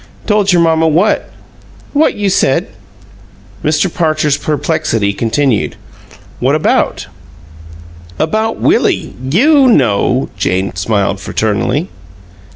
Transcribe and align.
"Told 0.25 0.51
your 0.51 0.63
mamma 0.63 0.87
what?" 0.87 1.29
"What 1.93 2.15
you 2.15 2.31
said." 2.31 2.69
Mr. 3.63 3.87
Parcher's 3.93 4.35
perplexity 4.35 5.13
continued. 5.13 5.75
"What 6.39 6.55
about?" 6.55 7.05
"About 8.17 8.57
Willie. 8.59 9.13
YOU 9.29 9.67
know!" 9.67 10.29
Jane 10.35 10.73
smiled 10.73 11.19
fraternally. 11.19 11.89